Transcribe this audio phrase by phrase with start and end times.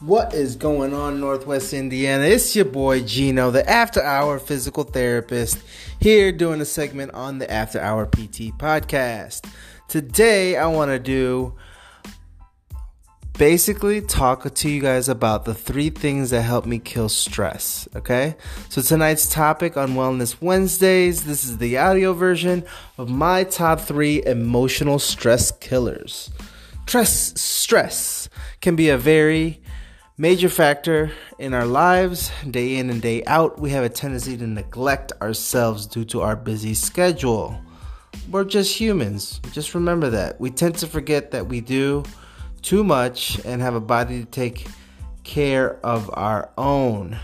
[0.00, 2.22] What is going on, Northwest Indiana?
[2.22, 5.58] It's your boy Gino, the After Hour Physical Therapist,
[5.98, 9.50] here doing a segment on the After Hour PT podcast.
[9.88, 11.56] Today, I want to do
[13.36, 17.88] basically talk to you guys about the three things that help me kill stress.
[17.96, 18.36] Okay,
[18.68, 22.62] so tonight's topic on Wellness Wednesdays this is the audio version
[22.98, 26.30] of my top three emotional stress killers.
[26.86, 28.28] Stress, stress
[28.60, 29.60] can be a very
[30.20, 33.60] major factor in our lives day in and day out.
[33.60, 37.56] We have a tendency to neglect ourselves due to our busy schedule.
[38.28, 39.40] We're just humans.
[39.52, 40.40] Just remember that.
[40.40, 42.02] We tend to forget that we do
[42.62, 44.66] too much and have a body to take
[45.22, 47.16] care of our own.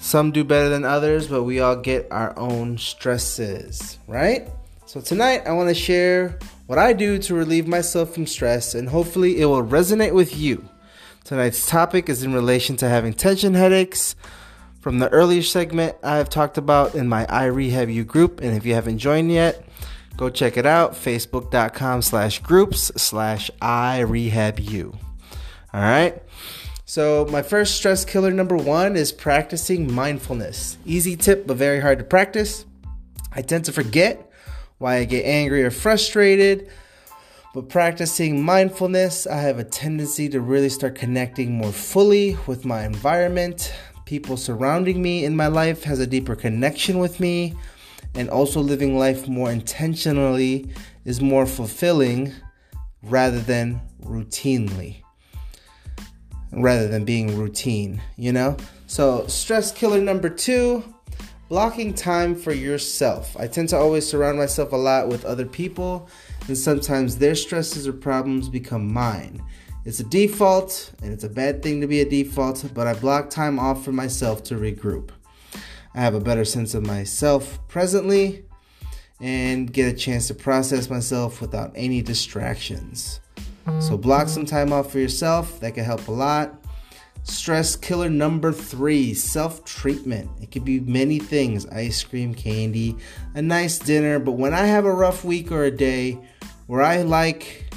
[0.00, 4.48] Some do better than others, but we all get our own stresses, right?
[4.86, 6.38] So tonight I want to share
[6.68, 10.68] what I do to relieve myself from stress and hopefully it will resonate with you.
[11.24, 14.16] Tonight's topic is in relation to having tension headaches.
[14.80, 18.64] From the earlier segment, I have talked about in my iRehab U group, and if
[18.64, 19.62] you haven't joined yet,
[20.16, 20.92] go check it out.
[20.92, 24.96] Facebook.com slash groups slash iRehab U.
[25.74, 26.22] All right.
[26.86, 30.78] So, my first stress killer number one is practicing mindfulness.
[30.84, 32.64] Easy tip, but very hard to practice.
[33.30, 34.28] I tend to forget
[34.78, 36.68] why I get angry or frustrated.
[37.52, 42.84] But practicing mindfulness, I have a tendency to really start connecting more fully with my
[42.84, 43.74] environment.
[44.04, 47.56] People surrounding me in my life has a deeper connection with me,
[48.14, 50.70] and also living life more intentionally
[51.04, 52.32] is more fulfilling
[53.02, 55.02] rather than routinely.
[56.52, 58.56] Rather than being routine, you know?
[58.86, 60.84] So, stress killer number two
[61.50, 63.36] blocking time for yourself.
[63.36, 66.08] I tend to always surround myself a lot with other people
[66.46, 69.42] and sometimes their stresses or problems become mine.
[69.84, 73.30] It's a default, and it's a bad thing to be a default, but I block
[73.30, 75.10] time off for myself to regroup.
[75.92, 78.44] I have a better sense of myself presently
[79.20, 83.18] and get a chance to process myself without any distractions.
[83.80, 86.60] So, block some time off for yourself, that can help a lot.
[87.22, 90.30] Stress killer number three self treatment.
[90.40, 92.96] It could be many things ice cream, candy,
[93.34, 94.18] a nice dinner.
[94.18, 96.18] But when I have a rough week or a day
[96.66, 97.72] where I like,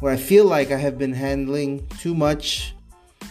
[0.00, 2.74] where I feel like I have been handling too much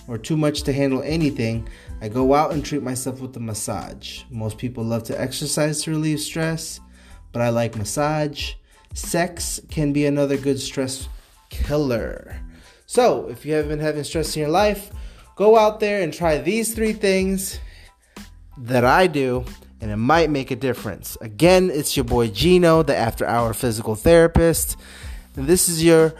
[0.07, 1.67] or too much to handle anything,
[2.01, 4.23] I go out and treat myself with a massage.
[4.29, 6.79] Most people love to exercise to relieve stress,
[7.31, 8.53] but I like massage.
[8.93, 11.07] Sex can be another good stress
[11.49, 12.39] killer.
[12.85, 14.91] So, if you have been having stress in your life,
[15.37, 17.59] Go out there and try these three things
[18.57, 19.45] that I do,
[19.79, 21.15] and it might make a difference.
[21.21, 24.77] Again, it's your boy Gino, the After Hour Physical Therapist,
[25.35, 26.15] and this is your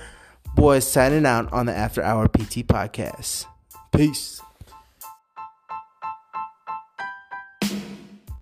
[0.56, 3.48] boy signing out on the After Hour PT Podcast.
[3.92, 4.40] Peace.